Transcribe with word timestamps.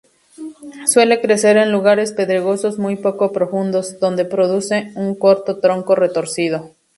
Suele 0.87 1.21
crecer 1.21 1.57
en 1.57 1.71
lugares 1.71 2.11
pedregosos 2.11 2.79
muy 2.79 2.95
poco 2.95 3.31
profundos, 3.31 3.99
donde 3.99 4.25
produce 4.25 4.91
un 4.95 5.13
corto 5.13 5.59
tronco 5.59 5.93
retorcido. 5.93 6.71